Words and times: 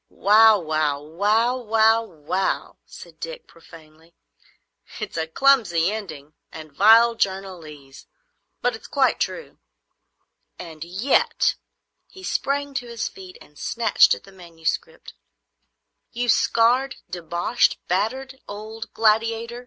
"Wow—wow—wow—wow—wow!" 0.09 2.77
said 2.87 3.19
Dick, 3.19 3.45
profanely. 3.45 4.15
"It's 4.99 5.15
a 5.15 5.27
clumsy 5.27 5.91
ending 5.91 6.33
and 6.51 6.73
vile 6.73 7.13
journalese, 7.15 8.07
but 8.63 8.75
it's 8.75 8.87
quite 8.87 9.19
true. 9.19 9.59
And 10.57 10.83
yet,"—he 10.83 12.23
sprang 12.23 12.73
to 12.73 12.87
his 12.87 13.09
feet 13.09 13.37
and 13.41 13.59
snatched 13.59 14.15
at 14.15 14.23
the 14.23 14.31
manuscript,—"you 14.31 16.29
scarred, 16.29 16.95
deboshed, 17.07 17.77
battered 17.87 18.39
old 18.47 18.91
gladiator! 18.95 19.59